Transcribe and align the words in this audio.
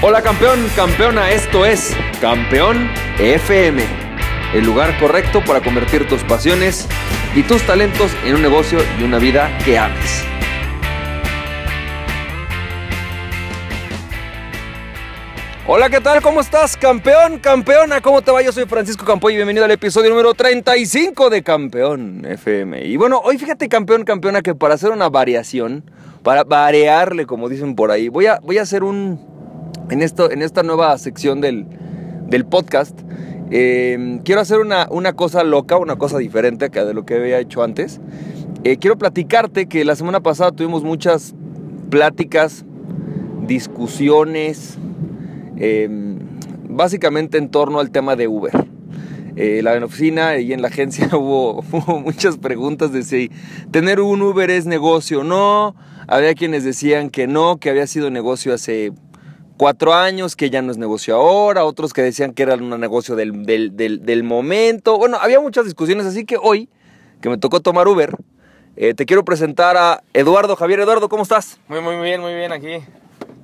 Hola 0.00 0.22
campeón, 0.22 0.60
campeona, 0.76 1.32
esto 1.32 1.66
es 1.66 1.92
Campeón 2.20 2.88
FM, 3.18 3.82
el 4.54 4.64
lugar 4.64 4.96
correcto 5.00 5.42
para 5.44 5.60
convertir 5.60 6.06
tus 6.06 6.22
pasiones 6.22 6.86
y 7.34 7.42
tus 7.42 7.66
talentos 7.66 8.12
en 8.24 8.36
un 8.36 8.42
negocio 8.42 8.78
y 9.00 9.02
una 9.02 9.18
vida 9.18 9.50
que 9.64 9.76
ames. 9.76 10.22
Hola, 15.66 15.90
¿qué 15.90 16.00
tal? 16.00 16.22
¿Cómo 16.22 16.42
estás, 16.42 16.76
campeón, 16.76 17.40
campeona? 17.40 18.00
¿Cómo 18.00 18.22
te 18.22 18.30
va? 18.30 18.40
Yo 18.40 18.52
soy 18.52 18.66
Francisco 18.66 19.04
Campoy 19.04 19.32
y 19.32 19.36
bienvenido 19.36 19.64
al 19.64 19.72
episodio 19.72 20.10
número 20.10 20.32
35 20.32 21.28
de 21.28 21.42
Campeón 21.42 22.24
FM. 22.24 22.86
Y 22.86 22.96
bueno, 22.96 23.20
hoy 23.24 23.36
fíjate, 23.36 23.68
campeón, 23.68 24.04
campeona, 24.04 24.42
que 24.42 24.54
para 24.54 24.74
hacer 24.74 24.92
una 24.92 25.08
variación, 25.08 25.90
para 26.22 26.44
variarle, 26.44 27.26
como 27.26 27.48
dicen 27.48 27.74
por 27.74 27.90
ahí, 27.90 28.08
voy 28.08 28.26
a, 28.26 28.38
voy 28.40 28.58
a 28.58 28.62
hacer 28.62 28.84
un, 28.84 29.37
en, 29.90 30.02
esto, 30.02 30.30
en 30.30 30.42
esta 30.42 30.62
nueva 30.62 30.96
sección 30.98 31.40
del, 31.40 31.66
del 32.26 32.44
podcast, 32.44 32.98
eh, 33.50 34.20
quiero 34.24 34.40
hacer 34.40 34.58
una, 34.58 34.88
una, 34.90 35.14
cosa 35.14 35.44
loca, 35.44 35.78
una 35.78 35.96
cosa 35.96 36.18
diferente 36.18 36.70
que 36.70 36.84
de 36.84 36.94
lo 36.94 37.04
que 37.04 37.14
había 37.14 37.38
hecho 37.38 37.62
antes. 37.62 38.00
Eh, 38.64 38.76
quiero 38.76 38.98
platicarte 38.98 39.66
que 39.66 39.84
la 39.84 39.96
semana 39.96 40.20
pasada 40.20 40.52
tuvimos 40.52 40.82
muchas 40.84 41.34
pláticas, 41.90 42.64
discusiones, 43.46 44.78
eh, 45.56 45.88
básicamente 46.68 47.38
en 47.38 47.48
torno 47.48 47.80
al 47.80 47.90
tema 47.90 48.16
de 48.16 48.28
Uber. 48.28 48.52
Eh, 49.36 49.62
la 49.62 49.72
oficina 49.84 50.36
y 50.38 50.52
en 50.52 50.62
la 50.62 50.68
agencia 50.68 51.08
hubo, 51.12 51.64
hubo, 51.70 52.00
muchas 52.00 52.38
preguntas 52.38 52.92
de 52.92 53.04
si 53.04 53.30
tener 53.70 54.00
un 54.00 54.20
Uber 54.20 54.50
es 54.50 54.66
negocio 54.66 55.20
o 55.20 55.24
no. 55.24 55.76
Había 56.08 56.34
quienes 56.34 56.64
decían 56.64 57.10
que 57.10 57.26
no, 57.26 57.58
que 57.58 57.70
había 57.70 57.86
sido 57.86 58.10
negocio 58.10 58.52
hace 58.52 58.92
cuatro 59.58 59.92
años, 59.92 60.36
que 60.36 60.48
ya 60.48 60.62
no 60.62 60.72
es 60.72 60.78
negocio 60.78 61.16
ahora, 61.16 61.66
otros 61.66 61.92
que 61.92 62.00
decían 62.00 62.32
que 62.32 62.44
era 62.44 62.54
un 62.54 62.80
negocio 62.80 63.14
del, 63.14 63.44
del, 63.44 63.76
del, 63.76 64.06
del 64.06 64.22
momento. 64.24 64.96
Bueno, 64.96 65.18
había 65.20 65.40
muchas 65.40 65.66
discusiones, 65.66 66.06
así 66.06 66.24
que 66.24 66.38
hoy, 66.40 66.70
que 67.20 67.28
me 67.28 67.36
tocó 67.36 67.60
tomar 67.60 67.86
Uber, 67.88 68.16
eh, 68.76 68.94
te 68.94 69.04
quiero 69.04 69.24
presentar 69.24 69.76
a 69.76 70.02
Eduardo. 70.14 70.56
Javier, 70.56 70.80
Eduardo, 70.80 71.10
¿cómo 71.10 71.24
estás? 71.24 71.58
Muy, 71.68 71.82
muy 71.82 71.96
bien, 71.96 72.22
muy 72.22 72.34
bien 72.34 72.52
aquí, 72.52 72.78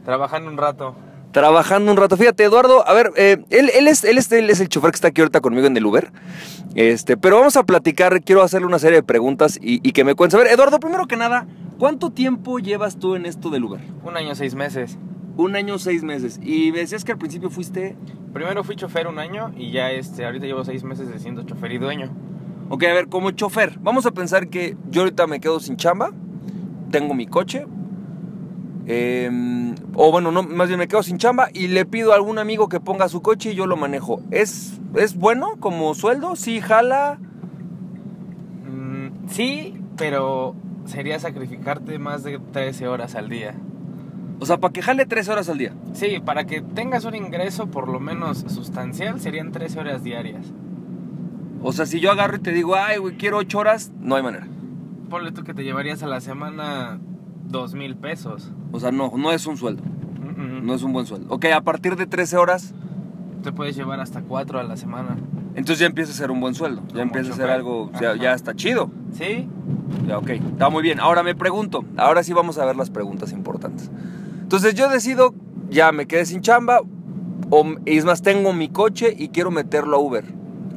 trabajando 0.06 0.48
un 0.48 0.56
rato. 0.56 0.94
Trabajando 1.32 1.90
un 1.90 1.96
rato. 1.96 2.16
Fíjate, 2.16 2.44
Eduardo, 2.44 2.86
a 2.86 2.94
ver, 2.94 3.10
eh, 3.16 3.38
él, 3.50 3.68
él, 3.74 3.88
es, 3.88 4.04
él, 4.04 4.18
es, 4.18 4.30
él 4.30 4.48
es 4.48 4.60
el 4.60 4.68
chofer 4.68 4.92
que 4.92 4.94
está 4.94 5.08
aquí 5.08 5.20
ahorita 5.20 5.40
conmigo 5.40 5.66
en 5.66 5.76
el 5.76 5.84
Uber. 5.84 6.12
Este, 6.76 7.16
pero 7.16 7.38
vamos 7.38 7.56
a 7.56 7.64
platicar, 7.64 8.22
quiero 8.22 8.42
hacerle 8.42 8.68
una 8.68 8.78
serie 8.78 8.98
de 8.98 9.02
preguntas 9.02 9.58
y, 9.60 9.80
y 9.86 9.90
que 9.90 10.04
me 10.04 10.14
cuentes. 10.14 10.38
A 10.38 10.42
ver, 10.44 10.52
Eduardo, 10.52 10.78
primero 10.78 11.08
que 11.08 11.16
nada, 11.16 11.48
¿cuánto 11.76 12.10
tiempo 12.10 12.60
llevas 12.60 13.00
tú 13.00 13.16
en 13.16 13.26
esto 13.26 13.50
del 13.50 13.64
Uber? 13.64 13.80
Un 14.04 14.16
año, 14.16 14.36
seis 14.36 14.54
meses. 14.54 14.96
Un 15.36 15.56
año, 15.56 15.78
seis 15.78 16.02
meses. 16.02 16.40
Y 16.42 16.70
me 16.72 16.78
decías 16.78 17.04
que 17.04 17.12
al 17.12 17.18
principio 17.18 17.50
fuiste. 17.50 17.96
Primero 18.32 18.64
fui 18.64 18.76
chofer 18.76 19.06
un 19.06 19.18
año 19.18 19.52
y 19.56 19.70
ya 19.70 19.90
este, 19.90 20.24
ahorita 20.24 20.46
llevo 20.46 20.64
seis 20.64 20.84
meses 20.84 21.08
de 21.08 21.18
siendo 21.18 21.42
chofer 21.44 21.72
y 21.72 21.78
dueño. 21.78 22.10
Ok, 22.68 22.84
a 22.84 22.92
ver, 22.92 23.08
como 23.08 23.30
chofer, 23.30 23.78
vamos 23.80 24.06
a 24.06 24.10
pensar 24.10 24.48
que 24.48 24.76
yo 24.90 25.02
ahorita 25.02 25.26
me 25.26 25.38
quedo 25.38 25.60
sin 25.60 25.76
chamba, 25.76 26.12
tengo 26.90 27.12
mi 27.12 27.26
coche, 27.26 27.66
eh, 28.86 29.30
o 29.94 30.10
bueno, 30.10 30.30
no, 30.30 30.42
más 30.42 30.68
bien 30.68 30.78
me 30.78 30.88
quedo 30.88 31.02
sin 31.02 31.18
chamba 31.18 31.48
y 31.52 31.68
le 31.68 31.86
pido 31.86 32.12
a 32.12 32.16
algún 32.16 32.38
amigo 32.38 32.68
que 32.68 32.80
ponga 32.80 33.08
su 33.08 33.22
coche 33.22 33.52
y 33.52 33.54
yo 33.54 33.66
lo 33.66 33.76
manejo. 33.76 34.20
¿Es, 34.30 34.80
es 34.96 35.16
bueno 35.16 35.56
como 35.60 35.94
sueldo? 35.94 36.36
¿Sí 36.36 36.60
jala? 36.60 37.18
Mm, 38.66 39.28
sí, 39.28 39.78
pero 39.96 40.54
sería 40.84 41.18
sacrificarte 41.18 41.98
más 41.98 42.24
de 42.24 42.38
13 42.38 42.88
horas 42.88 43.14
al 43.14 43.28
día. 43.28 43.54
O 44.44 44.46
sea, 44.46 44.58
para 44.58 44.74
que 44.74 44.82
jale 44.82 45.06
13 45.06 45.32
horas 45.32 45.48
al 45.48 45.56
día. 45.56 45.72
Sí, 45.94 46.20
para 46.22 46.44
que 46.44 46.60
tengas 46.60 47.06
un 47.06 47.14
ingreso 47.14 47.68
por 47.68 47.88
lo 47.88 47.98
menos 47.98 48.44
sustancial 48.48 49.18
serían 49.18 49.52
13 49.52 49.80
horas 49.80 50.04
diarias. 50.04 50.44
O 51.62 51.72
sea, 51.72 51.86
si 51.86 51.98
yo 51.98 52.10
agarro 52.12 52.36
y 52.36 52.40
te 52.40 52.52
digo, 52.52 52.74
ay, 52.76 52.98
güey, 52.98 53.16
quiero 53.16 53.38
8 53.38 53.58
horas, 53.58 53.90
no 54.00 54.16
hay 54.16 54.22
manera. 54.22 54.46
Ponle 55.08 55.32
tú 55.32 55.44
que 55.44 55.54
te 55.54 55.64
llevarías 55.64 56.02
a 56.02 56.06
la 56.08 56.20
semana 56.20 57.00
2 57.48 57.74
mil 57.74 57.96
pesos. 57.96 58.50
O 58.70 58.80
sea, 58.80 58.92
no, 58.92 59.10
no 59.16 59.32
es 59.32 59.46
un 59.46 59.56
sueldo. 59.56 59.82
No 60.36 60.74
es 60.74 60.82
un 60.82 60.92
buen 60.92 61.06
sueldo. 61.06 61.32
Ok, 61.32 61.46
a 61.46 61.62
partir 61.62 61.96
de 61.96 62.04
13 62.06 62.36
horas, 62.36 62.74
Te 63.42 63.50
puedes 63.50 63.74
llevar 63.76 63.98
hasta 64.00 64.20
4 64.20 64.58
a 64.58 64.62
la 64.62 64.76
semana. 64.76 65.16
entonces 65.54 65.78
ya 65.78 65.86
empieza 65.86 66.12
a 66.12 66.14
ser 66.16 66.30
un 66.30 66.40
buen 66.42 66.54
sueldo. 66.54 66.82
Ya 66.88 66.90
Como 66.90 67.02
empieza 67.04 67.32
a 67.32 67.36
ser 67.36 67.48
algo, 67.48 67.90
o 67.94 67.98
sea, 67.98 68.14
ya 68.14 68.34
está 68.34 68.54
chido. 68.54 68.90
¿Sí? 69.14 69.48
Ya, 70.06 70.18
ok, 70.18 70.28
está 70.30 70.68
muy 70.68 70.82
bien. 70.82 71.00
Ahora 71.00 71.22
me 71.22 71.34
pregunto, 71.34 71.82
ahora 71.96 72.22
sí 72.22 72.34
vamos 72.34 72.58
a 72.58 72.66
ver 72.66 72.76
las 72.76 72.90
preguntas 72.90 73.32
importantes. 73.32 73.90
Entonces 74.54 74.76
yo 74.76 74.88
decido, 74.88 75.34
ya 75.68 75.90
me 75.90 76.06
quedé 76.06 76.24
sin 76.26 76.40
chamba, 76.40 76.80
o 77.50 77.64
es 77.86 78.04
más, 78.04 78.22
tengo 78.22 78.52
mi 78.52 78.68
coche 78.68 79.12
y 79.18 79.30
quiero 79.30 79.50
meterlo 79.50 79.96
a 79.96 79.98
Uber. 79.98 80.24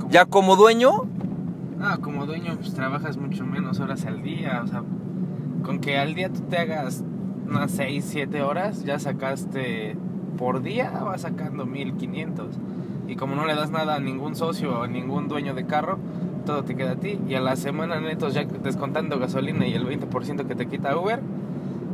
Ya 0.09 0.25
como 0.25 0.55
dueño, 0.55 1.03
Ah, 1.79 1.99
como 2.01 2.25
dueño, 2.25 2.55
pues 2.55 2.73
trabajas 2.73 3.17
mucho 3.17 3.45
menos 3.45 3.79
horas 3.79 4.03
al 4.07 4.23
día. 4.23 4.61
O 4.63 4.67
sea, 4.67 4.81
con 5.61 5.77
que 5.77 5.99
al 5.99 6.15
día 6.15 6.33
tú 6.33 6.41
te 6.49 6.57
hagas 6.57 7.03
unas 7.47 7.69
6, 7.69 8.03
7 8.03 8.41
horas, 8.41 8.83
ya 8.83 8.97
sacaste 8.97 9.95
por 10.39 10.63
día, 10.63 10.89
vas 11.05 11.21
sacando 11.21 11.67
1500. 11.67 12.55
Y 13.07 13.15
como 13.15 13.35
no 13.35 13.45
le 13.45 13.53
das 13.53 13.69
nada 13.69 13.93
a 13.93 13.99
ningún 13.99 14.35
socio 14.35 14.79
o 14.79 14.83
a 14.85 14.87
ningún 14.87 15.27
dueño 15.27 15.53
de 15.53 15.67
carro, 15.67 15.99
todo 16.47 16.63
te 16.63 16.75
queda 16.75 16.93
a 16.93 16.95
ti. 16.95 17.19
Y 17.29 17.35
a 17.35 17.41
la 17.41 17.55
semana 17.55 18.01
netos, 18.01 18.33
ya 18.33 18.43
descontando 18.43 19.19
gasolina 19.19 19.67
y 19.67 19.73
el 19.75 19.85
20% 19.85 20.47
que 20.47 20.55
te 20.55 20.65
quita 20.65 20.97
Uber, 20.97 21.21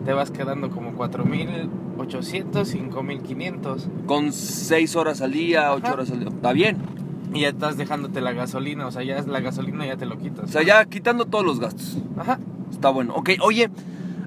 te 0.06 0.14
vas 0.14 0.32
quedando 0.32 0.70
como 0.70 0.94
4800, 0.94 2.68
5500. 2.68 3.88
con 4.06 4.32
6 4.34 4.96
horas 4.96 5.22
al 5.22 5.32
día, 5.32 5.72
8 5.74 5.84
Ajá. 5.86 5.94
horas 5.94 6.12
al 6.12 6.20
día, 6.20 6.30
está 6.30 6.54
bien. 6.54 6.78
Y 7.34 7.42
ya 7.42 7.50
estás 7.50 7.78
dejándote 7.78 8.22
la 8.22 8.32
gasolina, 8.34 8.86
o 8.86 8.92
sea, 8.92 9.04
ya 9.04 9.18
es 9.18 9.28
la 9.28 9.40
gasolina 9.40 9.86
ya 9.88 9.98
te 9.98 10.06
lo 10.06 10.18
quitas. 10.20 10.46
O 10.46 10.48
sea, 10.48 10.62
ya 10.64 10.86
quitando 10.86 11.26
todos 11.26 11.44
los 11.46 11.60
gastos. 11.60 11.98
Ajá. 12.18 12.40
Está 12.72 12.90
bueno. 12.90 13.16
Ok, 13.16 13.32
oye, 13.42 13.72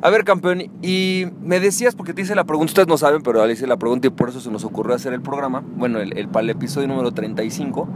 a 0.03 0.11
ver, 0.11 0.25
campeón, 0.25 0.63
y 0.83 1.27
me 1.43 1.61
decías, 1.61 1.95
porque 1.95 2.13
te 2.15 2.23
hice 2.23 2.35
la 2.35 2.45
pregunta, 2.45 2.71
ustedes 2.71 2.89
no 2.89 2.99
saben, 2.99 3.23
pero 3.23 3.45
le 3.47 3.53
hice 3.53 3.67
la 3.67 3.77
pregunta 3.77 4.09
y 4.09 4.11
por 4.11 4.29
eso 4.31 4.41
se 4.41 4.51
nos 4.51 4.65
ocurrió 4.65 4.95
hacer 4.95 5.13
el 5.13 5.21
programa, 5.21 5.63
bueno, 5.77 6.01
el, 6.01 6.17
el, 6.19 6.29
para 6.29 6.43
el 6.45 6.51
episodio 6.51 6.89
número 6.89 7.13
35. 7.13 7.89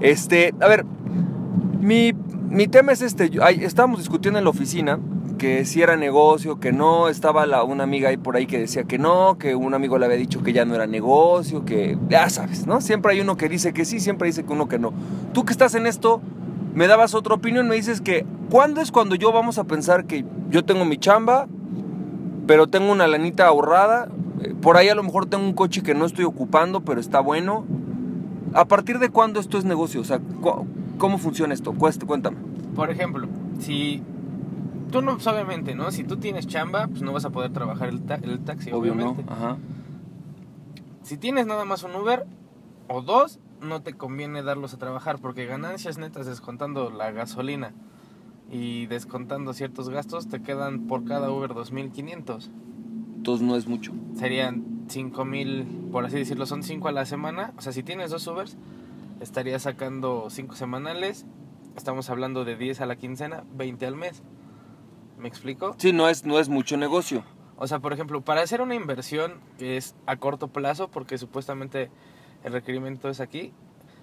Este, 0.00 0.52
a 0.60 0.66
ver, 0.68 0.84
mi, 1.80 2.12
mi 2.50 2.66
tema 2.66 2.92
es 2.92 3.02
este, 3.02 3.30
yo- 3.30 3.44
ay, 3.44 3.62
estábamos 3.62 4.00
discutiendo 4.00 4.38
en 4.38 4.44
la 4.44 4.50
oficina 4.50 4.98
que 5.36 5.64
si 5.64 5.82
era 5.82 5.96
negocio, 5.96 6.58
que 6.60 6.72
no, 6.72 7.08
estaba 7.08 7.46
la, 7.46 7.62
una 7.64 7.84
amiga 7.84 8.08
ahí 8.08 8.16
por 8.16 8.36
ahí 8.36 8.46
que 8.46 8.58
decía 8.58 8.84
que 8.84 8.98
no, 8.98 9.38
que 9.38 9.54
un 9.54 9.74
amigo 9.74 9.98
le 9.98 10.06
había 10.06 10.16
dicho 10.16 10.42
que 10.42 10.52
ya 10.52 10.64
no 10.64 10.74
era 10.74 10.86
negocio, 10.86 11.64
que 11.64 11.98
ya 12.08 12.28
sabes, 12.30 12.66
¿no? 12.66 12.80
Siempre 12.80 13.12
hay 13.12 13.20
uno 13.20 13.36
que 13.36 13.48
dice 13.48 13.72
que 13.72 13.84
sí, 13.84 14.00
siempre 14.00 14.26
dice 14.26 14.44
que 14.44 14.52
uno 14.52 14.68
que 14.68 14.78
no. 14.78 14.92
Tú 15.32 15.44
que 15.44 15.52
estás 15.52 15.74
en 15.74 15.86
esto, 15.86 16.20
me 16.74 16.86
dabas 16.86 17.14
otra 17.14 17.34
opinión, 17.34 17.68
me 17.68 17.74
dices 17.74 18.00
que, 18.00 18.26
¿cuándo 18.50 18.80
es 18.80 18.92
cuando 18.92 19.14
yo 19.14 19.32
vamos 19.32 19.58
a 19.58 19.64
pensar 19.64 20.06
que 20.06 20.24
yo 20.50 20.64
tengo 20.64 20.84
mi 20.84 20.98
chamba, 20.98 21.46
pero 22.46 22.66
tengo 22.66 22.92
una 22.92 23.06
lanita 23.06 23.46
ahorrada? 23.46 24.08
eh, 24.42 24.54
Por 24.60 24.76
ahí 24.76 24.88
a 24.88 24.94
lo 24.94 25.02
mejor 25.02 25.26
tengo 25.26 25.44
un 25.44 25.54
coche 25.54 25.82
que 25.82 25.94
no 25.94 26.04
estoy 26.04 26.24
ocupando, 26.24 26.80
pero 26.80 27.00
está 27.00 27.20
bueno. 27.20 27.64
¿A 28.54 28.64
partir 28.64 28.98
de 28.98 29.10
cuándo 29.10 29.40
esto 29.40 29.58
es 29.58 29.64
negocio? 29.64 30.00
O 30.00 30.04
sea, 30.04 30.20
¿cómo 30.98 31.18
funciona 31.18 31.52
esto? 31.52 31.74
Cuéntame. 31.74 32.36
Por 32.74 32.90
ejemplo, 32.90 33.26
si 33.58 34.02
tú 34.90 35.02
no, 35.02 35.14
pues, 35.14 35.26
obviamente, 35.26 35.74
¿no? 35.74 35.90
Si 35.90 36.04
tú 36.04 36.16
tienes 36.16 36.46
chamba, 36.46 36.86
pues 36.88 37.02
no 37.02 37.12
vas 37.12 37.24
a 37.24 37.30
poder 37.30 37.52
trabajar 37.52 37.88
el, 37.88 38.02
ta- 38.02 38.20
el 38.22 38.40
taxi, 38.40 38.70
Obvio, 38.72 38.94
¿no? 38.94 39.10
obviamente. 39.10 39.32
Ajá. 39.32 39.56
Si 41.02 41.16
tienes 41.16 41.46
nada 41.46 41.64
más 41.64 41.82
un 41.82 41.94
Uber 41.94 42.26
o 42.88 43.02
dos, 43.02 43.38
no 43.60 43.82
te 43.82 43.94
conviene 43.94 44.42
darlos 44.42 44.74
a 44.74 44.78
trabajar 44.78 45.18
porque 45.18 45.46
ganancias 45.46 45.98
netas 45.98 46.26
descontando 46.26 46.90
la 46.90 47.10
gasolina 47.12 47.72
y 48.50 48.86
descontando 48.86 49.52
ciertos 49.54 49.88
gastos 49.88 50.28
te 50.28 50.42
quedan 50.42 50.86
por 50.86 51.04
cada 51.04 51.30
Uber 51.30 51.50
2.500. 51.52 52.48
Entonces 53.16 53.46
no 53.46 53.56
es 53.56 53.66
mucho. 53.66 53.92
Serían 54.14 54.86
5.000, 54.88 55.90
por 55.90 56.04
así 56.04 56.16
decirlo, 56.16 56.46
son 56.46 56.62
5 56.62 56.88
a 56.88 56.92
la 56.92 57.06
semana. 57.06 57.52
O 57.56 57.60
sea, 57.60 57.72
si 57.72 57.82
tienes 57.82 58.10
dos 58.10 58.26
Ubers, 58.26 58.56
estarías 59.20 59.62
sacando 59.62 60.28
5 60.30 60.54
semanales. 60.54 61.24
Estamos 61.76 62.08
hablando 62.10 62.44
de 62.44 62.56
10 62.56 62.80
a 62.80 62.86
la 62.86 62.96
quincena, 62.96 63.44
20 63.56 63.86
al 63.86 63.96
mes. 63.96 64.22
¿Me 65.26 65.30
explico? 65.30 65.74
Sí, 65.76 65.92
no 65.92 66.08
es, 66.08 66.24
no 66.24 66.38
es 66.38 66.48
mucho 66.48 66.76
negocio. 66.76 67.24
O 67.56 67.66
sea, 67.66 67.80
por 67.80 67.92
ejemplo, 67.92 68.20
para 68.20 68.42
hacer 68.42 68.60
una 68.60 68.76
inversión 68.76 69.40
que 69.58 69.76
es 69.76 69.96
a 70.06 70.14
corto 70.18 70.46
plazo, 70.46 70.86
porque 70.88 71.18
supuestamente 71.18 71.90
el 72.44 72.52
requerimiento 72.52 73.08
es 73.08 73.18
aquí, 73.18 73.52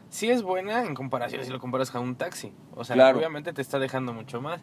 sí 0.09 0.29
es 0.29 0.41
buena 0.43 0.83
en 0.83 0.95
comparación 0.95 1.45
si 1.45 1.49
lo 1.49 1.61
comparas 1.61 1.91
con 1.91 2.01
un 2.01 2.15
taxi. 2.17 2.51
O 2.75 2.83
sea, 2.83 2.97
Claro. 2.97 3.17
obviamente 3.17 3.53
te 3.53 3.61
está 3.61 3.79
dejando 3.79 4.11
mucho 4.11 4.41
más. 4.41 4.59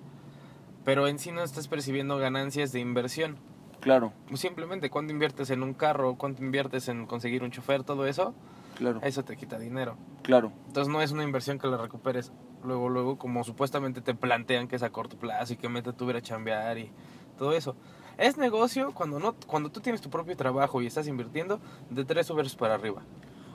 Pero 0.84 1.08
en 1.08 1.18
sí 1.18 1.32
no 1.32 1.42
estás 1.42 1.66
percibiendo 1.66 2.18
ganancias 2.18 2.72
de 2.72 2.80
inversión. 2.80 3.38
Claro, 3.80 4.12
Simplemente 4.34 4.90
cuando 4.90 5.14
inviertes 5.14 5.48
en 5.48 5.62
un 5.62 5.72
carro, 5.72 6.16
cuánto 6.16 6.42
inviertes 6.44 6.88
en 6.88 7.06
conseguir 7.06 7.42
un 7.42 7.50
chofer, 7.52 7.84
todo 7.84 8.06
eso, 8.06 8.34
claro, 8.76 9.00
eso 9.02 9.24
te 9.24 9.34
quita 9.38 9.58
dinero. 9.58 9.96
claro. 10.22 10.52
Entonces 10.66 10.92
no 10.92 11.00
es 11.00 11.10
una 11.12 11.22
inversión 11.24 11.58
que 11.58 11.68
la 11.68 11.78
recuperes 11.78 12.32
luego, 12.64 12.88
luego, 12.88 13.18
como 13.18 13.44
supuestamente 13.44 14.00
te 14.00 14.14
plantean 14.14 14.68
que 14.68 14.76
es 14.76 14.82
a 14.82 14.90
corto 14.90 15.16
plazo 15.16 15.52
y 15.52 15.56
que 15.56 15.68
mete 15.68 15.92
tu 15.92 16.08
a 16.08 16.20
chambear 16.20 16.78
y 16.78 16.90
todo 17.38 17.52
eso. 17.52 17.76
Es 18.18 18.36
negocio 18.36 18.92
cuando 18.92 19.18
no 19.18 19.34
cuando 19.46 19.70
tú 19.70 19.80
tienes 19.80 20.00
tu 20.00 20.10
propio 20.10 20.36
trabajo 20.36 20.82
y 20.82 20.86
estás 20.86 21.08
invirtiendo 21.08 21.60
de 21.88 22.04
tres 22.04 22.28
Ubers 22.30 22.54
para 22.54 22.74
arriba. 22.74 23.02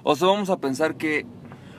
O 0.04 0.16
sea, 0.16 0.28
vamos 0.28 0.50
a 0.50 0.58
pensar 0.58 0.96
que... 0.96 1.26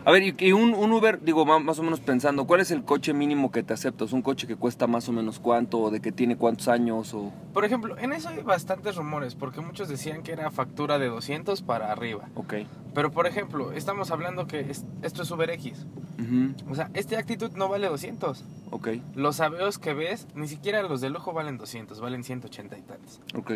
A 0.07 0.13
ver, 0.13 0.23
y, 0.23 0.35
y 0.39 0.53
un, 0.53 0.73
un 0.73 0.93
Uber, 0.93 1.21
digo, 1.21 1.45
más 1.45 1.81
o 1.81 1.83
menos 1.83 1.99
pensando, 1.99 2.47
¿cuál 2.47 2.61
es 2.61 2.71
el 2.71 2.85
coche 2.85 3.13
mínimo 3.13 3.51
que 3.51 3.65
te 3.65 3.75
aceptas? 3.75 4.13
¿Un 4.13 4.23
coche 4.23 4.47
que 4.47 4.55
cuesta 4.55 4.87
más 4.87 5.09
o 5.09 5.13
menos 5.13 5.41
cuánto? 5.41 5.81
¿O 5.81 5.91
de 5.91 5.99
que 6.01 6.13
tiene 6.13 6.37
cuántos 6.37 6.69
años? 6.69 7.13
O... 7.13 7.33
Por 7.53 7.65
ejemplo, 7.65 7.99
en 7.99 8.13
eso 8.13 8.29
hay 8.29 8.41
bastantes 8.45 8.95
rumores 8.95 9.35
porque 9.35 9.61
muchos 9.61 9.89
decían 9.89 10.23
que 10.23 10.31
era 10.31 10.49
factura 10.53 11.01
de 11.01 11.09
200 11.09 11.61
para 11.63 11.91
arriba. 11.91 12.29
Ok. 12.37 12.55
Pero 12.95 13.11
por 13.11 13.27
ejemplo, 13.27 13.73
estamos 13.73 14.13
hablando 14.13 14.47
que 14.47 14.61
es- 14.61 14.85
esto 15.03 15.25
es 15.25 15.31
UberX. 15.33 15.85
Ujú, 16.21 16.71
O 16.71 16.77
sea, 16.77 16.89
este 16.95 17.17
actitud 17.17 17.51
no 17.57 17.69
vale 17.69 17.89
200. 17.89 18.45
Ok, 18.71 18.89
Los 19.17 19.41
aveos 19.41 19.79
que 19.81 19.93
ves, 19.93 20.29
ni 20.37 20.47
siquiera 20.47 20.83
los 20.85 21.01
de 21.01 21.11
lujo 21.11 21.33
valen 21.33 21.59
200, 21.59 22.01
valen 22.01 22.23
180 22.23 22.79
y 22.79 22.83
tantos. 22.83 23.21
ok. 23.37 23.51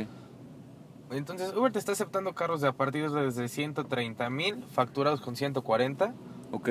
Entonces, 1.12 1.52
Uber 1.56 1.72
te 1.72 1.78
está 1.80 1.92
aceptando 1.92 2.34
carros 2.34 2.60
de 2.60 2.68
a 2.68 2.72
partir 2.72 3.10
de 3.10 3.22
desde 3.24 3.48
130 3.48 4.30
mil, 4.30 4.64
facturados 4.70 5.20
con 5.20 5.34
140 5.36 6.12
Ok. 6.52 6.70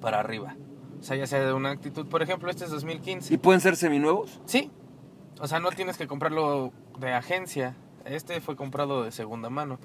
para 0.00 0.20
arriba. 0.20 0.56
O 0.98 1.02
sea, 1.02 1.16
ya 1.16 1.26
sea 1.26 1.40
de 1.44 1.52
una 1.52 1.70
actitud, 1.70 2.06
por 2.06 2.22
ejemplo, 2.22 2.50
este 2.50 2.64
es 2.64 2.70
2015. 2.70 3.32
¿Y 3.32 3.38
pueden 3.38 3.60
ser 3.60 3.76
seminuevos? 3.76 4.40
Sí. 4.44 4.70
O 5.40 5.46
sea, 5.46 5.58
no 5.60 5.70
tienes 5.70 5.96
que 5.96 6.06
comprarlo 6.06 6.72
de 6.98 7.12
agencia. 7.12 7.74
Este 8.04 8.40
fue 8.40 8.56
comprado 8.56 9.02
de 9.04 9.12
segunda 9.12 9.48
mano. 9.48 9.78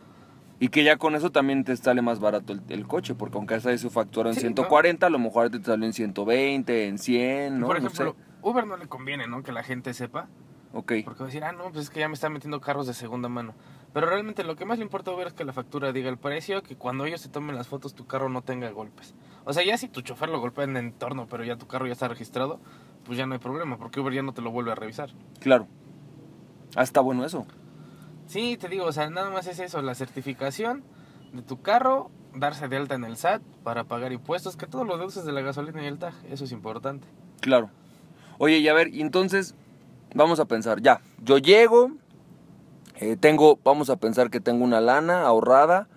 Y 0.59 0.69
que 0.69 0.83
ya 0.83 0.97
con 0.97 1.15
eso 1.15 1.31
también 1.31 1.63
te 1.63 1.75
sale 1.75 2.01
más 2.01 2.19
barato 2.19 2.53
el, 2.53 2.61
el 2.69 2.87
coche, 2.87 3.13
porque 3.13 3.37
aunque 3.37 3.55
esa 3.55 3.77
su 3.77 3.89
factura 3.89 4.29
en 4.29 4.35
Sí, 4.35 4.41
140, 4.41 5.05
a 5.05 5.09
lo 5.09 5.19
mejor 5.19 5.49
te 5.49 5.61
sale 5.61 5.85
en 5.85 5.93
120, 5.93 6.87
en 6.87 6.97
100, 6.97 7.59
¿no? 7.59 7.67
por 7.67 7.81
No 7.81 7.87
ejemplo, 7.87 8.15
sé. 8.17 8.25
Uber 8.41 8.65
no 8.65 8.77
le 8.77 8.87
conviene, 8.87 9.27
¿no? 9.27 9.43
Que 9.43 9.51
la 9.51 9.63
gente 9.63 9.93
sepa. 9.93 10.27
Ok, 10.73 10.91
Porque 11.05 11.19
va 11.19 11.25
a 11.25 11.27
decir, 11.27 11.43
ah, 11.43 11.51
no, 11.53 11.71
pues 11.71 11.85
es 11.85 11.89
que 11.89 12.01
ya 12.01 12.07
me 12.09 12.13
están 12.15 12.33
metiendo 12.33 12.59
carros 12.61 12.87
de 12.87 12.93
segunda 12.93 13.29
mano. 13.29 13.53
Pero 13.95 14.07
realmente 14.07 14.43
lo 14.43 14.57
que 14.57 14.65
más 14.65 14.77
le 14.77 14.83
importa 14.83 15.11
a 15.11 15.13
Uber 15.13 15.27
es 15.27 15.33
que 15.33 15.45
la 15.45 15.53
factura 15.53 15.93
diga 15.93 16.09
el 16.09 16.17
precio, 16.17 16.61
que 16.63 16.75
cuando 16.75 17.05
ellos 17.05 17.21
te 17.21 17.29
tomen 17.29 17.55
las 17.55 17.69
fotos 17.69 17.95
tu 17.95 18.05
carro 18.05 18.27
no 18.27 18.41
tenga 18.41 18.69
golpes. 18.71 19.15
O 19.45 19.53
sea, 19.53 19.63
ya 19.63 19.77
si 19.77 19.87
tu 19.87 20.01
chofer 20.01 20.27
lo 20.27 20.41
golpea 20.41 20.65
en 20.65 20.71
el 20.71 20.83
entorno, 20.87 21.27
pero 21.29 21.45
ya 21.45 21.55
tu 21.55 21.65
carro 21.65 21.87
ya 21.87 21.93
está 21.93 22.09
registrado, 22.09 22.59
pues 23.05 23.17
ya 23.17 23.25
no 23.25 23.35
hay 23.35 23.39
problema, 23.39 23.77
porque 23.77 24.01
Uber 24.01 24.13
ya 24.13 24.21
no 24.21 24.33
te 24.33 24.41
lo 24.41 24.51
vuelve 24.51 24.73
a 24.73 24.75
revisar. 24.75 25.11
claro. 25.39 25.69
Ah, 26.75 26.83
está 26.83 26.99
bueno 26.99 27.23
eso. 27.23 27.47
Sí, 28.27 28.57
te 28.57 28.67
digo, 28.67 28.83
o 28.83 28.91
sea, 28.91 29.09
nada 29.09 29.29
más 29.29 29.47
es 29.47 29.59
eso, 29.59 29.81
la 29.81 29.95
certificación 29.95 30.83
de 31.31 31.41
tu 31.41 31.61
carro, 31.61 32.11
darse 32.33 32.67
de 32.67 32.75
alta 32.75 32.95
en 32.95 33.05
el 33.05 33.15
SAT 33.15 33.43
para 33.63 33.85
pagar 33.85 34.11
impuestos, 34.11 34.57
que 34.57 34.67
todo 34.67 34.83
lo 34.83 34.97
deduces 34.97 35.23
de 35.23 35.31
la 35.31 35.39
gasolina 35.39 35.81
y 35.81 35.85
el 35.85 35.99
TAG, 35.99 36.15
eso 36.29 36.43
es 36.43 36.51
importante. 36.51 37.07
Claro. 37.39 37.69
Oye, 38.39 38.57
y 38.57 38.67
a 38.67 38.73
ver, 38.73 38.89
entonces 38.91 39.55
vamos 40.13 40.41
a 40.41 40.45
pensar, 40.49 40.81
ya, 40.81 40.99
yo 41.23 41.37
llego, 41.37 41.91
eh, 42.97 43.17
tengo, 43.17 43.59
vamos 43.63 43.89
a 43.89 43.97
pensar 43.97 44.29
que 44.29 44.39
tengo 44.39 44.63
una 44.63 44.81
lana 44.81 45.23
ahorrada, 45.23 45.87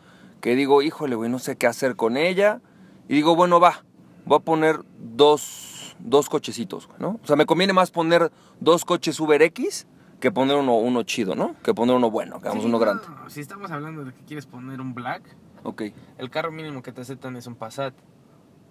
que 0.41 0.55
digo, 0.55 0.83
híjole, 0.83 1.15
güey, 1.17 1.31
no 1.31 1.39
sé 1.39 1.57
qué 1.57 1.67
hacer 1.67 1.97
con 1.97 2.17
ella, 2.17 2.61
y 3.09 3.15
digo, 3.15 3.35
bueno, 3.37 3.61
va, 3.61 3.85
voy 4.25 4.37
a 4.39 4.41
poner 4.41 4.81
dos, 4.99 5.97
dos 5.99 6.29
cochecitos, 6.29 6.89
¿no? 6.99 7.21
O 7.23 7.27
sea, 7.27 7.37
me 7.37 7.47
conviene 7.47 7.73
más 7.73 7.91
poner 7.91 8.31
dos 8.61 8.85
coches 8.85 9.19
Uber 9.21 9.41
X 9.43 9.87
que 10.21 10.33
poner 10.33 10.57
uno, 10.57 10.77
uno 10.77 11.03
chido, 11.05 11.35
¿no? 11.37 11.55
Que 11.63 11.75
poner 11.75 11.95
uno 11.95 12.11
bueno, 12.11 12.41
que 12.41 12.49
hagamos 12.49 12.65
Sí, 12.65 12.69
uno 12.69 12.79
no, 12.79 12.85
grande. 12.85 13.05
Si 13.29 13.41
estamos 13.41 13.71
hablando 13.71 14.05
de 14.05 14.13
que 14.13 14.25
quieres 14.25 14.47
poner 14.47 14.81
un 14.81 14.95
Black, 14.95 15.23
Ok, 15.65 15.83
el 16.19 16.31
carro 16.31 16.53
mínimo 16.53 16.83
que 16.83 16.93
te 16.93 17.01
aceptan 17.01 17.37
es 17.37 17.47
un 17.47 17.57
Passat. 17.57 17.93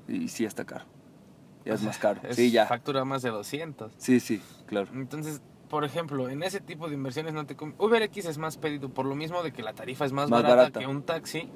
y 0.08 0.28
sí 0.30 0.46
está 0.46 0.66
caro. 0.66 0.86
Ya 1.66 1.74
es 1.74 1.80
O 1.80 1.84
sea, 1.84 1.88
más 1.90 1.98
caro. 1.98 2.22
es 2.24 2.36
Sí, 2.38 2.50
ya. 2.50 2.66
Factura 2.66 3.04
más 3.04 3.22
de 3.22 3.30
200. 3.30 3.92
Sí, 3.98 4.20
sí, 4.22 4.42
claro. 4.68 4.88
Entonces, 4.94 5.42
por 5.70 5.84
ejemplo, 5.84 6.30
en 6.30 6.44
ese 6.44 6.60
tipo 6.62 6.88
de 6.88 6.96
inversiones 6.96 7.34
no 7.34 7.46
te 7.46 7.56
UberX 7.78 8.26
es 8.26 8.38
más 8.38 8.58
pedido 8.58 8.90
por 8.90 9.06
lo 9.06 9.16
mismo 9.16 9.44
de 9.44 9.52
que 9.52 9.62
la 9.64 9.74
tarifa 9.74 10.06
es 10.06 10.12
más, 10.14 10.30
Más 10.30 10.42
barata, 10.42 10.56
barata. 10.56 10.80
que 10.80 10.88
un 10.88 11.04
taxi. 11.04 11.50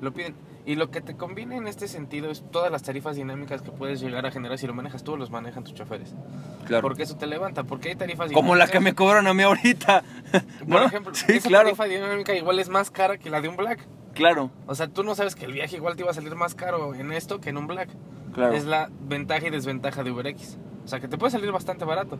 Lo 0.00 0.12
piden. 0.12 0.34
Y 0.66 0.74
lo 0.74 0.90
que 0.90 1.00
te 1.00 1.16
conviene 1.16 1.56
en 1.56 1.68
este 1.68 1.86
sentido 1.86 2.28
es 2.30 2.42
todas 2.50 2.72
las 2.72 2.82
tarifas 2.82 3.14
dinámicas 3.16 3.62
que 3.62 3.70
puedes 3.70 4.00
llegar 4.00 4.26
a 4.26 4.32
generar. 4.32 4.58
Si 4.58 4.66
lo 4.66 4.74
manejas 4.74 5.04
tú, 5.04 5.16
los 5.16 5.30
manejan 5.30 5.62
tus 5.62 5.74
choferes. 5.74 6.12
Claro. 6.66 6.82
Porque 6.82 7.04
eso 7.04 7.16
te 7.16 7.26
levanta. 7.28 7.62
Porque 7.64 7.90
hay 7.90 7.96
tarifas 7.96 8.32
Como 8.32 8.56
la 8.56 8.66
que 8.66 8.80
me 8.80 8.90
dinámicas- 8.90 8.96
cobraron 8.96 9.26
a 9.28 9.34
mí 9.34 9.42
ahorita. 9.44 10.02
Por 10.58 10.68
¿no? 10.68 10.82
ejemplo, 10.84 11.14
sí, 11.14 11.24
esa 11.34 11.48
claro. 11.48 11.64
tarifa 11.66 11.84
dinámica 11.84 12.34
igual 12.34 12.58
es 12.58 12.68
más 12.68 12.90
cara 12.90 13.16
que 13.16 13.30
la 13.30 13.40
de 13.40 13.48
un 13.48 13.56
Black. 13.56 13.86
Claro, 14.14 14.50
O 14.66 14.74
sea, 14.74 14.88
tú 14.88 15.04
no 15.04 15.14
sabes 15.14 15.34
que 15.36 15.44
el 15.44 15.52
viaje 15.52 15.76
igual 15.76 15.94
te 15.94 16.02
iba 16.02 16.10
a 16.10 16.14
salir 16.14 16.34
más 16.34 16.54
caro 16.54 16.94
en 16.94 17.12
esto 17.12 17.38
que 17.40 17.50
en 17.50 17.58
un 17.58 17.66
Black. 17.66 17.90
claro. 18.34 18.54
Es 18.54 18.64
la 18.64 18.90
ventaja 19.02 19.46
y 19.46 19.50
desventaja 19.50 20.02
de 20.02 20.10
UberX. 20.10 20.56
O 20.84 20.88
sea, 20.88 21.00
que 21.00 21.06
te 21.08 21.16
puede 21.18 21.30
salir 21.32 21.52
bastante 21.52 21.84
barato. 21.84 22.18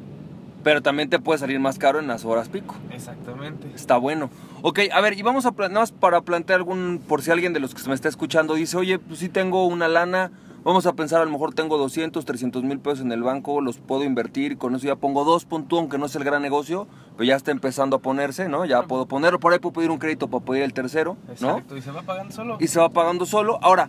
Pero 0.67 0.83
también 0.83 1.09
te 1.09 1.21
puede 1.21 1.39
salir 1.39 1.61
más 1.61 1.79
caro 1.79 2.01
en 2.01 2.09
las 2.09 2.25
horas 2.25 2.49
pico. 2.49 2.75
Exactamente. 2.91 3.71
Está 3.77 3.99
bueno. 3.99 4.31
Ok, 4.63 4.81
a 4.93 5.01
ver, 5.01 5.17
y 5.17 5.23
vamos 5.23 5.47
a 5.47 5.53
nada 5.53 5.69
más 5.69 5.93
para 5.93 6.23
plantear 6.23 6.59
algún, 6.59 7.01
por 7.07 7.23
si 7.23 7.31
alguien 7.31 7.53
de 7.53 7.61
los 7.61 7.73
que 7.73 7.81
se 7.81 7.89
me 7.89 7.95
está 7.95 8.09
escuchando 8.09 8.55
dice, 8.55 8.77
oye, 8.77 8.99
pues 8.99 9.21
sí 9.21 9.29
tengo 9.29 9.65
una 9.69 9.87
lana, 9.87 10.33
vamos 10.65 10.87
a 10.87 10.95
pensar, 10.95 11.23
a 11.23 11.25
lo 11.25 11.31
mejor 11.31 11.55
tengo 11.55 11.79
200, 11.79 12.25
300 12.25 12.65
mil 12.65 12.81
pesos 12.81 13.03
en 13.03 13.13
el 13.13 13.23
banco, 13.23 13.61
los 13.61 13.79
puedo 13.79 14.03
invertir, 14.03 14.59
con 14.59 14.75
eso 14.75 14.89
ya 14.89 14.97
pongo 14.97 15.23
dos, 15.23 15.45
pon 15.45 15.69
tú, 15.69 15.79
aunque 15.79 15.99
no 15.99 16.07
es 16.07 16.17
el 16.17 16.25
gran 16.25 16.43
negocio, 16.43 16.89
pero 17.17 17.29
ya 17.29 17.37
está 17.37 17.53
empezando 17.53 17.95
a 17.95 17.99
ponerse, 18.01 18.49
¿no? 18.49 18.65
Ya 18.65 18.83
puedo 18.83 19.07
ponerlo, 19.07 19.39
por 19.39 19.53
ahí 19.53 19.61
puedo 19.61 19.75
pedir 19.75 19.93
un 19.93 19.99
crédito 19.99 20.27
para 20.27 20.45
pedir 20.45 20.65
el 20.65 20.73
tercero, 20.73 21.17
¿no? 21.29 21.33
Exacto. 21.59 21.77
Y 21.77 21.81
se 21.81 21.93
va 21.93 22.03
pagando 22.03 22.35
solo. 22.35 22.57
y 22.59 22.67
se 22.67 22.81
va 22.81 22.89
pagando 22.89 23.25
solo. 23.25 23.61
Ahora, 23.63 23.89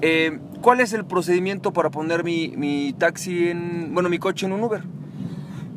eh, 0.00 0.38
¿cuál 0.62 0.78
es 0.78 0.92
el 0.92 1.06
procedimiento 1.06 1.72
para 1.72 1.90
poner 1.90 2.22
mi, 2.22 2.54
mi 2.56 2.92
taxi 2.92 3.48
en, 3.48 3.92
bueno, 3.94 4.08
mi 4.08 4.20
coche 4.20 4.46
en 4.46 4.52
un 4.52 4.62
Uber? 4.62 4.84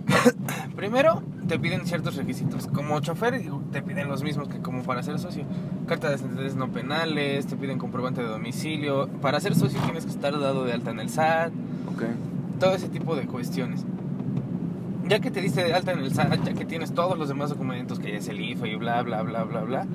Primero, 0.76 1.24
te 1.48 1.60
piden 1.60 1.86
ciertos 1.86 2.16
requisitos. 2.16 2.68
Como 2.68 3.00
chofer, 3.00 3.42
te 3.72 3.82
piden 3.82 4.08
los 4.08 4.24
mismos 4.24 4.48
que 4.48 4.60
como 4.60 4.84
para 4.84 5.04
ser 5.04 5.20
socio. 5.20 5.46
Carta 5.88 6.08
de 6.08 6.16
antecedentes 6.16 6.56
no 6.56 6.70
penales, 6.70 7.48
te 7.48 7.56
piden 7.56 7.78
comprobante 7.80 8.22
de 8.22 8.28
domicilio. 8.28 9.08
Para 9.22 9.40
ser 9.40 9.56
socio 9.56 9.80
tienes 9.82 10.06
que 10.06 10.12
estar 10.12 10.38
dado 10.40 10.66
de 10.66 10.74
alta 10.74 10.92
en 10.92 11.00
el 11.00 11.10
SAT, 11.10 11.52
Ok. 11.94 12.04
todo 12.60 12.74
ese 12.74 12.90
tipo 12.90 13.16
de 13.16 13.26
cuestiones. 13.26 13.86
Ya 15.08 15.20
que 15.20 15.32
te 15.32 15.42
diste 15.42 15.64
de 15.64 15.74
alta 15.74 15.94
en 15.94 16.00
el 16.00 16.14
SAT, 16.14 16.44
ya 16.44 16.54
que 16.54 16.66
tienes 16.66 16.94
todos 16.94 17.18
los 17.18 17.30
demás 17.30 17.50
documentos, 17.50 18.00
que 18.00 18.16
es 18.18 18.28
el 18.28 18.40
IFE 18.42 18.68
y 18.70 18.76
bla, 18.76 19.02
bla, 19.04 19.22
bla, 19.24 19.44
bla, 19.46 19.62
bla, 19.62 19.86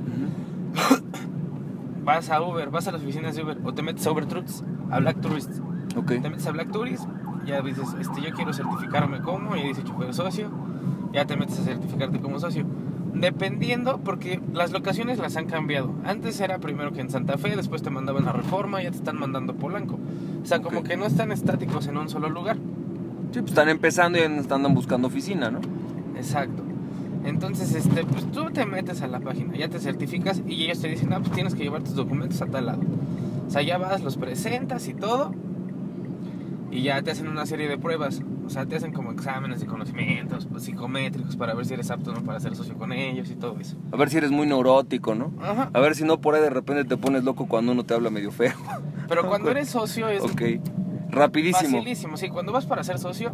vas 2.04 2.30
a 2.30 2.42
Uber, 2.42 2.70
vas 2.70 2.88
a 2.88 2.92
las 2.92 3.02
oficinas 3.02 3.36
de 3.36 3.42
Uber 3.42 3.58
o 3.64 3.72
te 3.72 3.82
metes 3.82 4.06
a 4.06 4.10
Uber 4.10 4.26
Truths, 4.26 4.64
a 4.90 4.98
Black 5.00 5.20
Tourist. 5.20 5.50
Ok. 5.96 6.06
Te 6.22 6.30
metes 6.30 6.46
a 6.46 6.50
Black 6.52 6.72
Tourist, 6.72 7.04
ya 7.46 7.60
dices, 7.62 7.88
este, 8.00 8.20
yo 8.22 8.34
quiero 8.34 8.52
certificarme 8.52 9.20
como, 9.20 9.56
y 9.56 9.62
dice 9.62 9.82
chofer 9.82 10.14
socio, 10.14 10.48
ya 11.12 11.24
te 11.26 11.36
metes 11.36 11.58
a 11.60 11.64
certificarte 11.64 12.20
como 12.20 12.38
socio. 12.40 12.64
Dependiendo, 13.14 13.98
porque 13.98 14.40
las 14.55 14.72
locaciones 14.72 15.19
las 15.19 15.36
han 15.36 15.46
cambiado. 15.46 15.93
Antes 16.05 16.40
era 16.40 16.58
primero 16.58 16.93
que 16.93 17.00
en 17.02 17.10
Santa 17.10 17.36
Fe, 17.36 17.55
después 17.56 17.82
te 17.82 17.90
mandaban 17.90 18.26
a 18.26 18.32
Reforma, 18.32 18.82
ya 18.82 18.90
te 18.90 18.96
están 18.96 19.19
mandando 19.19 19.55
Polanco. 19.55 19.98
O 20.43 20.46
sea, 20.46 20.60
como 20.62 20.81
Ok. 20.81 20.88
que 20.88 20.96
no 20.96 21.05
están 21.05 21.31
estáticos 21.31 21.86
en 21.88 21.98
un 21.98 22.08
solo 22.08 22.31
lugar. 22.31 22.56
Sí, 23.32 23.40
pues 23.40 23.50
están 23.52 23.69
empezando 23.69 24.19
y 24.19 24.22
andan 24.22 24.74
buscando 24.74 25.08
oficina, 25.08 25.50
¿no? 25.50 25.60
Exacto. 26.17 26.62
Entonces, 27.24 27.74
este, 27.74 28.05
pues 28.05 28.31
tú 28.32 28.46
te 28.50 28.67
metes 28.67 29.02
a 29.02 29.06
la 29.06 29.20
página, 29.20 29.56
ya 29.56 29.69
te 29.69 29.78
certificas 29.78 30.43
y 30.46 30.64
ellos 30.64 30.81
te 30.81 30.88
dicen, 30.88 31.12
ah, 31.12 31.20
pues 31.20 31.31
tienes 31.32 31.55
que 31.55 31.62
llevar 31.62 31.82
tus 31.82 31.94
documentos 31.94 32.40
a 32.43 32.46
tal 32.46 32.67
lado. 32.67 32.81
O 33.46 33.50
sea, 33.50 33.62
ya 33.62 33.78
vas, 33.78 34.02
los 34.02 34.17
presentas 34.17 34.88
y 34.88 34.94
todo. 34.94 35.32
Y 36.72 36.82
ya 36.82 37.02
te 37.02 37.10
hacen 37.10 37.29
una 37.29 37.44
serie 37.46 37.69
de 37.69 37.76
pruebas. 37.76 38.22
O 38.46 38.50
sea, 38.50 38.64
te 38.67 38.74
hacen 38.76 38.93
como 38.93 39.12
exámenes 39.12 39.60
de 39.60 39.67
conocimientos 39.67 40.46
pues, 40.46 40.64
psicométricos 40.64 41.36
para 41.36 41.55
ver 41.55 41.67
si 41.67 41.74
eres 41.74 41.91
apto 41.91 42.12
no 42.12 42.22
para 42.22 42.41
ser 42.41 42.56
socio 42.56 42.74
con 42.76 42.93
ellos 42.93 43.31
y 43.31 43.34
todo 43.36 43.60
eso. 43.60 43.76
A 43.93 43.96
ver 43.96 44.08
si 44.08 44.17
eres 44.17 44.31
muy 44.31 44.46
neurótico, 44.46 45.14
¿no? 45.14 45.32
Ajá. 45.41 45.70
A 45.72 45.81
ver 45.81 45.94
si 45.94 46.05
no 46.05 46.20
por 46.20 46.34
ahí 46.34 46.41
de 46.41 46.50
repente 46.50 46.84
te 46.84 46.96
pones 46.96 47.24
loco 47.24 47.46
cuando 47.46 47.72
uno 47.72 47.84
te 47.84 47.93
habla 47.94 48.08
medio 48.10 48.32
feo. 48.32 48.55
Pero 49.08 49.29
cuando 49.29 49.50
eres 49.50 49.69
socio 49.69 50.08
es 50.08 50.22
Ok. 50.22 50.43
Rapidísimo. 51.10 51.79
facilísimo. 51.79 52.17
Sí, 52.17 52.31
cuando 52.31 52.52
vas 52.52 52.64
para 52.64 52.82
ser 52.84 52.98
socio, 52.98 53.32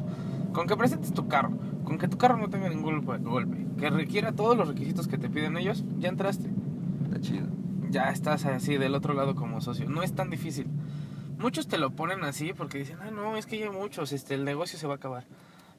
con 0.52 0.66
que 0.66 0.76
presentes 0.76 1.14
tu 1.14 1.28
carro, 1.28 1.52
con 1.84 1.96
que 1.96 2.08
tu 2.08 2.18
carro 2.18 2.36
no 2.36 2.50
tenga 2.50 2.68
ningún 2.68 3.04
golpe, 3.04 3.66
que 3.78 3.88
requiera 3.88 4.32
todos 4.32 4.56
los 4.56 4.66
requisitos 4.66 5.06
que 5.06 5.16
te 5.16 5.30
piden 5.30 5.56
ellos, 5.56 5.84
ya 5.98 6.08
entraste. 6.08 6.50
Está 7.04 7.20
chido. 7.20 7.46
ya 7.88 8.10
estás 8.10 8.44
así 8.46 8.76
del 8.76 8.96
otro 8.96 9.14
lado 9.14 9.36
como 9.36 9.60
socio. 9.60 9.88
No 9.88 10.02
es 10.02 10.12
tan 10.12 10.28
difícil. 10.28 10.66
Muchos 11.38 11.68
te 11.68 11.78
lo 11.78 11.90
ponen 11.90 12.24
así 12.24 12.52
porque 12.52 12.78
dicen, 12.78 12.98
ah, 13.00 13.10
no, 13.10 13.36
es 13.36 13.46
que 13.46 13.58
ya 13.58 13.66
hay 13.66 13.70
muchos, 13.70 14.12
este, 14.12 14.34
el 14.34 14.44
negocio 14.44 14.78
se 14.78 14.86
va 14.86 14.94
a 14.94 14.96
acabar. 14.96 15.24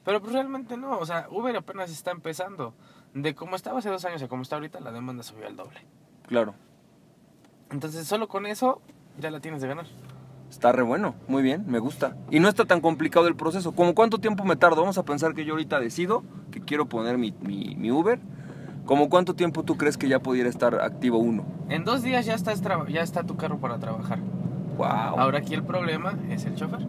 Pero 0.04 0.20
pues 0.20 0.32
realmente 0.32 0.76
no, 0.76 0.98
o 0.98 1.04
sea, 1.04 1.26
Uber 1.30 1.54
apenas 1.56 1.90
está 1.90 2.10
empezando. 2.10 2.74
De 3.12 3.34
como 3.34 3.56
estaba 3.56 3.80
hace 3.80 3.90
dos 3.90 4.04
años 4.04 4.22
a 4.22 4.28
como 4.28 4.42
está 4.42 4.56
ahorita, 4.56 4.80
la 4.80 4.92
demanda 4.92 5.22
subió 5.22 5.46
al 5.46 5.56
doble. 5.56 5.80
Claro. 6.26 6.54
Entonces, 7.70 8.06
solo 8.06 8.28
con 8.28 8.46
eso 8.46 8.80
ya 9.18 9.30
la 9.30 9.40
tienes 9.40 9.60
de 9.60 9.68
ganar. 9.68 9.86
Está 10.48 10.72
re 10.72 10.82
bueno. 10.82 11.14
Muy 11.28 11.42
bien, 11.42 11.64
me 11.66 11.78
gusta. 11.78 12.16
Y 12.30 12.40
no 12.40 12.48
está 12.48 12.64
tan 12.64 12.80
complicado 12.80 13.28
el 13.28 13.36
proceso. 13.36 13.72
¿Cómo 13.72 13.94
cuánto 13.94 14.18
tiempo 14.18 14.44
me 14.44 14.56
tardo? 14.56 14.80
Vamos 14.80 14.98
a 14.98 15.04
pensar 15.04 15.34
que 15.34 15.44
yo 15.44 15.52
ahorita 15.52 15.78
decido 15.78 16.24
que 16.50 16.60
quiero 16.60 16.88
poner 16.88 17.18
mi, 17.18 17.32
mi, 17.40 17.76
mi 17.76 17.90
Uber. 17.92 18.18
¿Cómo 18.86 19.08
cuánto 19.08 19.34
tiempo 19.34 19.62
tú 19.62 19.76
crees 19.76 19.96
que 19.96 20.08
ya 20.08 20.18
pudiera 20.20 20.48
estar 20.48 20.80
activo 20.80 21.18
uno? 21.18 21.44
En 21.68 21.84
dos 21.84 22.02
días 22.02 22.26
ya, 22.26 22.34
estás 22.34 22.60
ya 22.88 23.02
está 23.02 23.22
tu 23.24 23.36
carro 23.36 23.58
para 23.58 23.78
trabajar. 23.78 24.18
Wow. 24.80 25.20
Ahora 25.20 25.38
aquí 25.40 25.52
el 25.52 25.62
problema 25.62 26.14
es 26.30 26.46
el 26.46 26.54
chofer. 26.54 26.80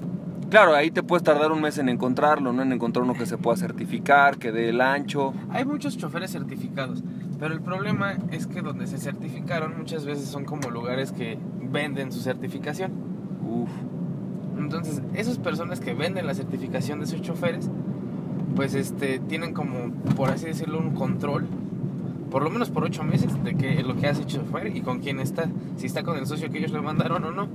Claro, 0.50 0.74
ahí 0.74 0.92
te 0.92 1.04
puedes 1.04 1.24
tardar 1.24 1.52
un 1.52 1.60
mes 1.60 1.78
en 1.78 1.90
encontrarlo, 1.90 2.54
¿no? 2.54 2.62
En 2.62 2.72
encontrar 2.72 3.04
uno 3.04 3.16
que 3.16 3.26
se 3.26 3.38
pueda 3.38 3.58
certificar, 3.58 4.38
que 4.38 4.54
dé 4.54 4.70
el 4.70 4.80
ancho. 4.80 5.34
Hay 5.50 5.66
muchos 5.66 5.98
choferes 5.98 6.32
certificados, 6.32 7.04
pero 7.38 7.54
el 7.54 7.60
problema 7.60 8.14
es 8.32 8.48
que 8.48 8.62
donde 8.62 8.88
se 8.88 8.98
certificaron 8.98 9.78
muchas 9.78 10.06
veces 10.06 10.30
son 10.30 10.46
como 10.46 10.70
lugares 10.70 11.12
que 11.12 11.38
venden 11.62 12.14
su 12.14 12.22
certificación. 12.22 12.94
Uf. 13.46 13.70
Entonces, 14.58 15.02
esas 15.14 15.38
personas 15.38 15.82
que 15.82 15.94
venden 15.94 16.26
la 16.26 16.34
certificación 16.34 17.02
de 17.02 17.08
sus 17.08 17.22
choferes, 17.22 17.70
pues 18.56 18.74
este, 18.74 19.20
tienen 19.20 19.54
como, 19.54 19.92
por 20.16 20.30
así 20.30 20.46
decirlo, 20.46 20.80
un 20.80 20.92
control, 20.92 21.46
por 22.32 22.44
lo 22.44 22.50
menos 22.50 22.70
por 22.70 22.86
ocho 22.86 23.04
meses, 23.04 23.44
de 23.44 23.56
que 23.56 23.84
lo 23.84 23.96
que 23.98 24.08
hace 24.08 24.22
el 24.22 24.28
chofer 24.28 24.76
y 24.76 24.82
con 24.82 25.00
quién 25.00 25.20
está, 25.20 25.50
si 25.76 25.86
está 25.86 26.02
con 26.02 26.18
el 26.18 26.26
socio 26.26 26.50
que 26.50 26.60
ellos 26.60 26.72
le 26.72 26.82
mandaron 26.82 27.24
o 27.26 27.32
no. 27.32 27.50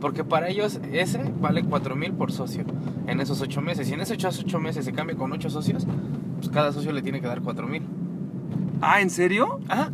Porque 0.00 0.22
para 0.22 0.48
ellos 0.48 0.80
ese 0.92 1.20
vale 1.40 1.64
cuatro 1.64 1.96
mil 1.96 2.12
por 2.12 2.30
socio 2.30 2.64
en 3.08 3.20
esos 3.20 3.40
ocho 3.40 3.60
meses. 3.60 3.88
Y 3.90 3.94
en 3.94 4.00
esos 4.00 4.38
ocho 4.38 4.60
meses 4.60 4.84
se 4.84 4.92
cambia 4.92 5.16
con 5.16 5.32
ocho 5.32 5.50
socios, 5.50 5.86
pues 6.36 6.50
cada 6.50 6.72
socio 6.72 6.92
le 6.92 7.02
tiene 7.02 7.20
que 7.20 7.26
dar 7.26 7.40
cuatro 7.40 7.66
mil. 7.66 7.82
Ah, 8.80 9.00
¿en 9.00 9.10
serio? 9.10 9.58
Ajá. 9.68 9.90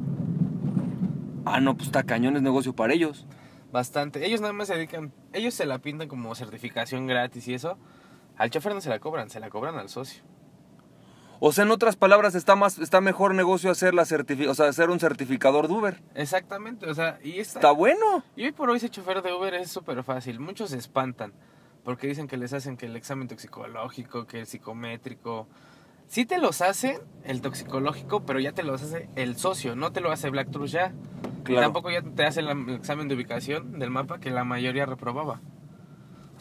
Ah, 1.47 1.61
no, 1.61 1.75
pues 1.75 1.87
está 1.87 2.03
cañón, 2.03 2.37
es 2.37 2.43
negocio 2.43 2.75
para 2.75 2.93
ellos. 2.93 3.27
Bastante. 3.73 4.27
Ellos 4.27 4.41
nada 4.41 4.53
más 4.53 4.69
se 4.69 4.75
dedican, 4.75 5.13
ellos 5.33 5.55
se 5.55 5.65
la 5.65 5.79
pintan 5.79 6.09
como 6.09 6.35
certificación 6.35 7.07
gratis 7.07 7.49
y 7.49 7.55
eso. 7.55 7.79
Al 8.37 8.51
chofer 8.51 8.75
no 8.75 8.81
se 8.81 8.91
la 8.91 8.99
cobran, 8.99 9.31
se 9.31 9.41
la 9.41 9.49
cobran 9.49 9.77
al 9.77 9.89
socio. 9.89 10.23
O 11.47 11.53
sea, 11.53 11.65
en 11.65 11.71
otras 11.73 11.95
palabras, 11.95 12.35
está 12.35 12.57
más, 12.57 12.79
está 12.79 13.03
mejor 13.03 13.35
negocio 13.35 13.71
hacer 13.71 13.93
la 13.93 14.07
certifi 14.07 14.47
o 14.47 14.55
sea, 14.55 14.67
hacer 14.69 14.89
un 14.89 14.99
certificador 14.99 15.69
de 15.69 15.75
Uber. 15.75 16.03
Exactamente, 16.15 16.89
o 16.89 16.95
sea, 16.95 17.19
y 17.23 17.39
esta- 17.39 17.59
Está 17.59 17.71
bueno. 17.71 18.23
Y 18.35 18.45
hoy 18.47 18.53
por 18.53 18.71
hoy 18.71 18.81
ser 18.81 18.89
chofer 18.89 19.21
de 19.21 19.31
Uber 19.35 19.53
es 19.53 19.71
súper 19.71 20.03
fácil. 20.05 20.41
Muchos 20.41 20.71
se 20.71 20.79
espantan 20.79 21.35
porque 21.85 22.07
dicen 22.07 22.29
que 22.29 22.39
les 22.39 22.55
hacen 22.55 22.79
que 22.79 22.87
el 22.87 22.97
examen 22.97 23.29
toxicológico, 23.29 24.27
que 24.27 24.41
el 24.41 24.47
psicométrico. 24.47 25.47
Sí 26.07 26.25
te 26.25 26.39
los 26.39 26.63
hacen 26.63 26.99
el 27.25 27.43
toxicológico, 27.43 28.25
pero 28.25 28.41
ya 28.41 28.53
te 28.53 28.63
los 28.63 28.83
hace 28.83 29.11
el 29.15 29.37
socio, 29.37 29.77
no 29.77 29.93
te 29.93 30.01
lo 30.01 30.11
hace 30.13 30.31
Black 30.31 30.51
Truth 30.51 30.69
ya. 30.69 30.95
Y 31.41 31.43
Claro. 31.45 31.61
tampoco 31.67 31.91
ya 31.91 32.01
te 32.01 32.25
hace 32.25 32.41
el 32.41 32.71
examen 32.71 33.07
de 33.09 33.17
ubicación 33.17 33.79
del 33.79 33.91
mapa 33.91 34.19
que 34.19 34.31
la 34.31 34.45
mayoría 34.45 34.87
reprobaba. 34.87 35.43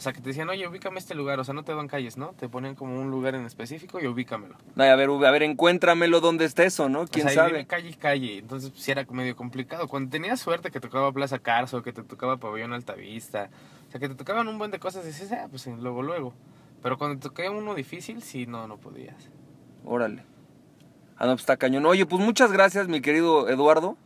O 0.04 0.06
sea, 0.06 0.12
que 0.12 0.20
te 0.20 0.28
decían, 0.28 0.50
oye, 0.50 0.68
ubícame 0.68 0.98
este 0.98 1.14
lugar. 1.14 1.40
O 1.40 1.44
sea, 1.44 1.54
no 1.54 1.64
te 1.64 1.74
dan 1.74 1.88
calles, 1.88 2.18
¿no? 2.18 2.34
Te 2.34 2.46
ponen 2.46 2.74
como 2.74 3.00
un 3.00 3.10
lugar 3.10 3.34
en 3.34 3.46
específico 3.46 4.00
y 4.00 4.06
ubícamelo. 4.06 4.54
Ay, 4.76 4.90
a 4.90 4.96
ver, 4.96 5.08
a 5.08 5.30
ver, 5.30 5.42
encuéntramelo 5.42 6.20
donde 6.20 6.44
está 6.44 6.62
eso, 6.62 6.90
¿no? 6.90 7.06
¿Quién 7.06 7.26
o 7.26 7.30
sea, 7.30 7.46
y 7.46 7.48
sabe? 7.48 7.64
calle 7.64 7.88
y 7.88 7.94
calle. 7.94 8.36
Entonces, 8.36 8.68
pues, 8.68 8.82
sí 8.82 8.90
era 8.90 9.06
medio 9.08 9.34
complicado. 9.34 9.88
Cuando 9.88 10.10
tenías 10.10 10.40
suerte 10.40 10.70
que 10.70 10.78
tocaba 10.78 11.10
Plaza 11.10 11.38
Carso, 11.38 11.82
que 11.82 11.94
te 11.94 12.02
tocaba 12.02 12.36
Pabellón 12.36 12.74
Altavista, 12.74 13.48
o 13.88 13.90
sea, 13.92 13.98
que 13.98 14.10
te 14.10 14.14
tocaban 14.14 14.46
un 14.46 14.58
buen 14.58 14.70
de 14.70 14.78
cosas, 14.78 15.06
dices, 15.06 15.32
ah, 15.32 15.46
pues 15.48 15.66
luego, 15.68 16.02
luego. 16.02 16.34
Pero 16.82 16.98
cuando 16.98 17.16
te 17.18 17.30
tocaba 17.30 17.50
uno 17.50 17.74
difícil, 17.74 18.22
sí, 18.22 18.44
no, 18.46 18.68
no 18.68 18.76
podías. 18.76 19.30
Órale. 19.86 20.22
Ah, 21.16 21.24
no, 21.24 21.32
pues 21.32 21.44
está 21.44 21.56
cañón. 21.56 21.86
Oye, 21.86 22.04
pues 22.04 22.22
muchas 22.22 22.52
gracias, 22.52 22.88
mi 22.88 23.00
querido 23.00 23.48
Eduardo. 23.48 23.96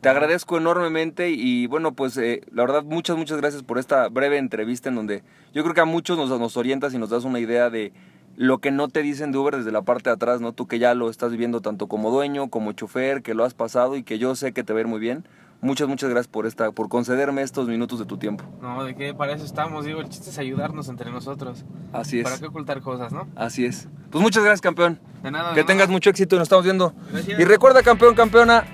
Te 0.00 0.08
agradezco 0.08 0.58
enormemente 0.58 1.30
y 1.30 1.66
bueno, 1.66 1.92
pues 1.92 2.16
eh, 2.16 2.42
la 2.52 2.62
verdad 2.62 2.84
muchas, 2.84 3.16
muchas 3.16 3.38
gracias 3.38 3.62
por 3.62 3.78
esta 3.78 4.08
breve 4.08 4.38
entrevista 4.38 4.88
en 4.88 4.94
donde 4.94 5.22
yo 5.52 5.62
creo 5.62 5.74
que 5.74 5.80
a 5.80 5.84
muchos 5.86 6.16
nos, 6.18 6.28
nos 6.38 6.56
orientas 6.56 6.94
y 6.94 6.98
nos 6.98 7.10
das 7.10 7.24
una 7.24 7.40
idea 7.40 7.70
de 7.70 7.92
lo 8.36 8.58
que 8.58 8.70
no 8.70 8.88
te 8.88 9.02
dicen 9.02 9.32
de 9.32 9.38
Uber 9.38 9.56
desde 9.56 9.72
la 9.72 9.82
parte 9.82 10.10
de 10.10 10.14
atrás, 10.14 10.40
¿no? 10.40 10.52
Tú 10.52 10.66
que 10.66 10.78
ya 10.78 10.94
lo 10.94 11.08
estás 11.08 11.30
viviendo 11.30 11.60
tanto 11.62 11.86
como 11.86 12.10
dueño, 12.10 12.48
como 12.48 12.72
chofer, 12.72 13.22
que 13.22 13.34
lo 13.34 13.44
has 13.44 13.54
pasado 13.54 13.96
y 13.96 14.02
que 14.02 14.18
yo 14.18 14.34
sé 14.36 14.52
que 14.52 14.62
te 14.62 14.72
va 14.74 14.78
a 14.78 14.82
ir 14.82 14.86
muy 14.86 15.00
bien. 15.00 15.24
Muchas, 15.62 15.88
muchas 15.88 16.10
gracias 16.10 16.28
por 16.30 16.46
esta, 16.46 16.70
por 16.70 16.90
concederme 16.90 17.40
estos 17.40 17.66
minutos 17.66 17.98
de 17.98 18.04
tu 18.04 18.18
tiempo. 18.18 18.44
No, 18.60 18.84
¿de 18.84 18.94
qué? 18.94 19.14
Para 19.14 19.32
eso 19.32 19.46
estamos. 19.46 19.86
Digo, 19.86 20.02
el 20.02 20.08
chiste 20.10 20.28
es 20.28 20.38
ayudarnos 20.38 20.90
entre 20.90 21.10
nosotros. 21.10 21.64
Así 21.94 22.22
¿Para 22.22 22.34
es. 22.34 22.40
qué 22.42 22.46
ocultar 22.48 22.82
cosas, 22.82 23.10
no? 23.10 23.26
Así 23.34 23.64
es. 23.64 23.88
Pues 24.10 24.20
muchas 24.22 24.44
gracias, 24.44 24.60
campeón. 24.60 25.00
De 25.22 25.30
nada. 25.30 25.54
Que 25.54 25.60
de 25.60 25.64
tengas 25.64 25.86
nada. 25.86 25.92
mucho 25.92 26.10
éxito 26.10 26.36
y 26.36 26.38
nos 26.38 26.44
estamos 26.44 26.64
viendo. 26.66 26.92
Gracias. 27.10 27.40
Y 27.40 27.44
recuerda, 27.44 27.82
campeón, 27.82 28.14
campeona, 28.14 28.64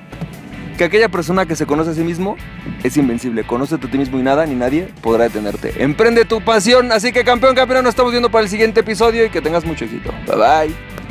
que 0.77 0.85
aquella 0.85 1.09
persona 1.09 1.47
que 1.47 1.57
se 1.57 1.67
conoce 1.67 1.91
a 1.91 1.95
sí 1.95 2.03
mismo 2.03 2.37
es 2.83 2.97
invencible. 2.97 3.45
Conócete 3.45 3.87
a 3.87 3.91
ti 3.91 3.99
mismo 3.99 4.19
y 4.19 4.23
nada 4.23 4.47
ni 4.47 4.55
nadie 4.55 4.89
podrá 5.01 5.25
detenerte. 5.25 5.83
Emprende 5.83 6.25
tu 6.25 6.41
pasión. 6.41 6.93
Así 6.93 7.13
que, 7.13 7.25
campeón, 7.25 7.55
campeona, 7.55 7.83
nos 7.83 7.91
estamos 7.91 8.13
viendo 8.13 8.31
para 8.31 8.45
el 8.45 8.51
siguiente 8.51 8.81
episodio 8.81 9.25
y 9.25 9.31
que 9.31 9.41
tengas 9.41 9.65
mucho 9.65 9.85
éxito. 9.85 10.13
Bye 10.27 10.37
bye. 10.37 11.02